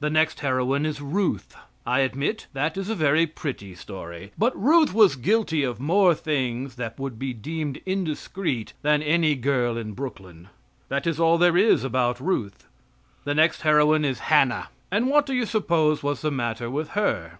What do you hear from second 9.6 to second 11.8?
in Brooklyn. That is all there